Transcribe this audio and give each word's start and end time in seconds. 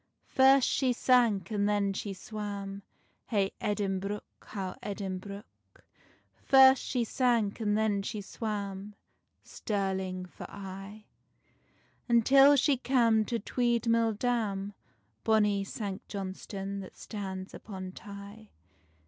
First 0.25 0.67
she 0.67 0.93
sank, 0.93 1.51
and 1.51 1.69
then 1.69 1.93
she 1.93 2.11
swam, 2.11 2.81
Hey 3.27 3.51
Edinbruch, 3.61 4.23
how 4.43 4.75
Edinbruch. 4.81 5.43
First 6.43 6.81
she 6.81 7.03
sank, 7.03 7.59
and 7.59 7.77
then 7.77 8.01
she 8.01 8.19
swam, 8.19 8.95
Stirling 9.43 10.25
for 10.25 10.49
aye: 10.49 11.05
Until 12.09 12.55
she 12.55 12.77
cam 12.77 13.25
to 13.25 13.37
Tweed 13.37 13.87
mill 13.87 14.13
dam, 14.13 14.73
Bonny 15.23 15.63
Sanct 15.63 16.09
Johnstonne 16.09 16.79
that 16.79 16.97
stands 16.97 17.53
upon 17.53 17.91
Tay. 17.91 18.49